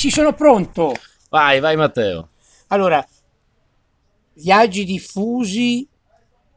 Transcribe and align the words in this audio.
Ci 0.00 0.10
sono 0.10 0.32
pronto. 0.32 0.94
Vai, 1.28 1.60
vai 1.60 1.76
Matteo. 1.76 2.30
Allora, 2.68 3.06
viaggi 4.32 4.86
diffusi 4.86 5.86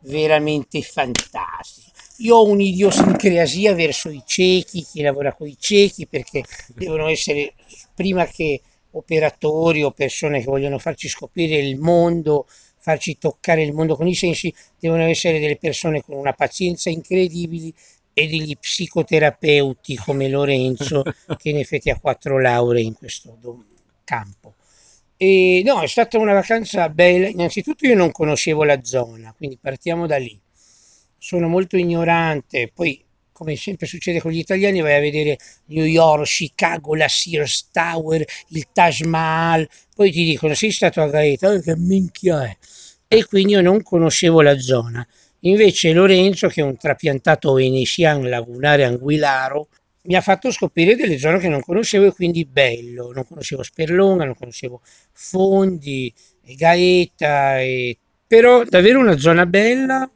veramente 0.04 0.81
fantastici. 0.81 1.92
Io 2.19 2.37
ho 2.37 2.48
un'idiosincrasia 2.48 3.74
verso 3.74 4.09
i 4.09 4.24
ciechi, 4.25 4.83
chi 4.83 5.01
lavora 5.01 5.33
con 5.33 5.50
i 5.50 5.58
ciechi, 5.59 6.08
perché 6.08 6.42
devono 6.74 7.09
essere 7.09 7.56
prima 7.93 8.25
che 8.27 8.61
operatori 8.91 9.84
o 9.84 9.91
persone 9.91 10.39
che 10.39 10.46
vogliono 10.46 10.80
farci 10.80 11.10
scoprire 11.10 11.57
il 11.57 11.78
mondo, 11.78 12.48
farci 12.80 13.18
toccare 13.18 13.62
il 13.62 13.73
mondo 13.73 13.98
con 13.98 14.07
i 14.07 14.16
sensi, 14.16 14.55
devono 14.80 15.04
essere 15.04 15.41
delle 15.41 15.57
persone 15.57 16.02
con 16.02 16.16
una 16.16 16.32
pazienza 16.32 16.89
incredibile 16.89 17.73
e 18.14 18.27
degli 18.27 18.55
psicoterapeuti 18.57 19.96
come 19.96 20.29
Lorenzo, 20.29 21.04
che 21.38 21.50
in 21.50 21.57
effetti 21.57 21.89
ha 21.89 22.00
quattro 22.00 22.39
lauree 22.39 22.84
in 22.84 22.93
questo 22.93 23.38
campo. 24.04 24.55
E 25.18 25.61
no, 25.65 25.82
è 25.82 25.88
stata 25.88 26.18
una 26.18 26.33
vacanza 26.33 26.89
bella. 26.89 27.28
Innanzitutto 27.28 27.86
io 27.86 27.96
non 27.96 28.11
conoscevo 28.11 28.64
la 28.64 28.83
zona, 28.83 29.33
quindi 29.36 29.57
partiamo 29.60 30.05
da 30.05 30.18
lì. 30.18 30.39
Sono 31.18 31.47
molto 31.47 31.78
ignorante, 31.78 32.69
poi 32.73 33.03
come 33.31 33.55
sempre 33.55 33.88
succede 33.88 34.21
con 34.21 34.31
gli 34.31 34.38
italiani, 34.38 34.81
vai 34.81 34.95
a 34.95 34.99
vedere 34.99 35.38
New 35.66 35.85
York, 35.85 36.25
Chicago, 36.25 36.95
la 36.95 37.07
Sears 37.07 37.69
Tower, 37.71 38.23
il 38.49 38.67
Taj 38.71 39.02
Mahal, 39.02 39.67
poi 39.95 40.11
ti 40.11 40.23
dicono 40.23 40.53
sei 40.53 40.71
stato 40.71 41.02
a 41.02 41.07
Gaeta, 41.07 41.49
oh, 41.49 41.59
che 41.59 41.75
minchia 41.75 42.45
è? 42.45 42.57
E 43.07 43.25
quindi 43.25 43.53
io 43.53 43.61
non 43.61 43.81
conoscevo 43.81 44.41
la 44.41 44.57
zona. 44.59 45.05
Invece 45.45 45.91
Lorenzo, 45.93 46.47
che 46.47 46.61
è 46.61 46.63
un 46.63 46.77
trapiantato 46.77 47.53
veneziano 47.53 48.27
lagunare 48.27 48.85
anguilaro, 48.85 49.67
mi 50.03 50.16
ha 50.16 50.21
fatto 50.21 50.52
scoprire 50.52 50.95
delle 50.95 51.17
zone 51.17 51.39
che 51.39 51.47
non 51.47 51.61
conoscevo 51.61 52.05
e 52.05 52.13
quindi 52.13 52.45
bello. 52.45 53.11
Non 53.13 53.25
conoscevo 53.27 53.63
Sperlonga, 53.63 54.25
non 54.25 54.35
conoscevo 54.35 54.81
Fondi, 55.11 56.13
e 56.45 56.55
Gaeta, 56.55 57.59
e... 57.59 57.97
però 58.27 58.64
davvero 58.66 58.99
una 58.99 59.17
zona 59.17 59.45
bella, 59.45 60.09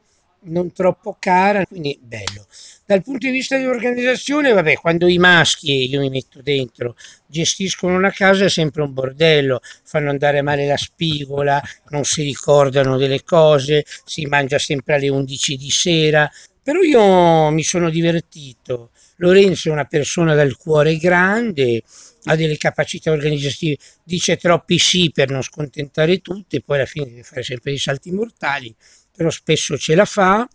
non 0.44 0.72
troppo 0.72 1.16
cara, 1.18 1.64
quindi 1.66 1.98
bello. 2.02 2.46
Dal 2.88 3.02
punto 3.02 3.26
di 3.26 3.32
vista 3.34 3.58
dell'organizzazione, 3.58 4.50
vabbè, 4.50 4.76
quando 4.76 5.08
i 5.08 5.18
maschi, 5.18 5.90
io 5.90 6.00
mi 6.00 6.08
metto 6.08 6.40
dentro, 6.40 6.96
gestiscono 7.26 7.94
una 7.94 8.10
casa 8.10 8.46
è 8.46 8.48
sempre 8.48 8.80
un 8.80 8.94
bordello, 8.94 9.60
fanno 9.84 10.08
andare 10.08 10.40
male 10.40 10.66
la 10.66 10.78
spigola, 10.78 11.60
non 11.90 12.04
si 12.04 12.22
ricordano 12.22 12.96
delle 12.96 13.22
cose, 13.24 13.84
si 14.06 14.24
mangia 14.24 14.58
sempre 14.58 14.94
alle 14.94 15.10
11 15.10 15.56
di 15.56 15.68
sera, 15.68 16.30
però 16.62 16.80
io 16.80 17.50
mi 17.50 17.62
sono 17.62 17.90
divertito. 17.90 18.92
Lorenzo 19.16 19.68
è 19.68 19.72
una 19.72 19.84
persona 19.84 20.34
dal 20.34 20.56
cuore 20.56 20.96
grande, 20.96 21.82
ha 22.24 22.36
delle 22.36 22.56
capacità 22.56 23.10
organizzative, 23.10 23.76
dice 24.02 24.38
troppi 24.38 24.78
sì 24.78 25.10
per 25.12 25.28
non 25.28 25.42
scontentare 25.42 26.22
tutti, 26.22 26.62
poi 26.62 26.76
alla 26.78 26.86
fine 26.86 27.04
deve 27.04 27.22
fare 27.22 27.42
sempre 27.42 27.70
dei 27.70 27.80
salti 27.80 28.10
mortali, 28.12 28.74
però 29.14 29.28
spesso 29.28 29.76
ce 29.76 29.94
la 29.94 30.06
fa 30.06 30.48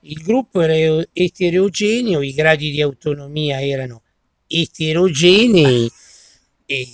il 0.00 0.22
gruppo 0.22 0.60
era 0.60 1.04
eterogeneo, 1.12 2.22
i 2.22 2.32
gradi 2.32 2.70
di 2.70 2.80
autonomia 2.80 3.60
erano 3.60 4.02
eterogenei 4.46 5.90
e 6.66 6.88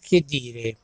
che 0.00 0.20
dire, 0.26 0.76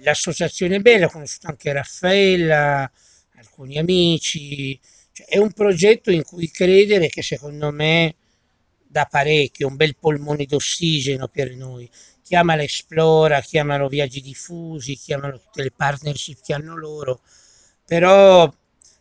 l'associazione 0.00 0.76
è 0.76 0.80
bella, 0.80 1.06
ho 1.06 1.10
conosciuto 1.10 1.48
anche 1.48 1.72
Raffaella, 1.72 2.90
alcuni 3.36 3.78
amici, 3.78 4.78
cioè, 5.12 5.26
è 5.26 5.38
un 5.38 5.52
progetto 5.52 6.10
in 6.10 6.22
cui 6.22 6.50
credere 6.50 7.08
che 7.08 7.22
secondo 7.22 7.70
me 7.70 8.14
dà 8.86 9.04
parecchio, 9.04 9.68
un 9.68 9.76
bel 9.76 9.96
polmone 9.96 10.46
d'ossigeno 10.46 11.28
per 11.28 11.54
noi. 11.54 11.88
Chiamala 12.22 12.62
Esplora, 12.62 13.40
chiamalo 13.40 13.88
Viaggi 13.88 14.20
Diffusi, 14.20 14.96
chiamalo 14.96 15.38
tutte 15.38 15.62
le 15.62 15.70
partnership 15.70 16.40
che 16.42 16.54
hanno 16.54 16.76
loro, 16.76 17.20
però 17.84 18.52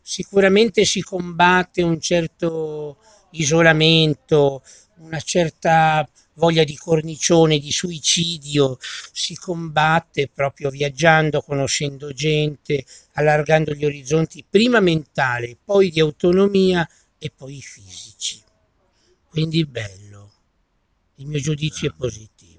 sicuramente 0.08 0.86
si 0.86 1.02
combatte 1.02 1.82
un 1.82 2.00
certo 2.00 2.98
isolamento, 3.32 4.62
una 4.98 5.20
certa 5.20 6.08
voglia 6.36 6.64
di 6.64 6.76
cornicione, 6.78 7.58
di 7.58 7.72
suicidio, 7.72 8.78
si 9.12 9.36
combatte 9.36 10.30
proprio 10.32 10.70
viaggiando, 10.70 11.42
conoscendo 11.42 12.14
gente, 12.14 12.86
allargando 13.14 13.74
gli 13.74 13.84
orizzonti 13.84 14.46
prima 14.48 14.80
mentale, 14.80 15.58
poi 15.64 15.90
di 15.90 16.00
autonomia 16.00 16.88
e 17.18 17.32
poi 17.36 17.60
fisici. 17.60 18.44
Quindi 19.28 19.66
bello. 19.66 20.34
Il 21.16 21.26
mio 21.26 21.40
giudizio 21.40 21.90
è 21.90 21.94
positivo. 21.98 22.55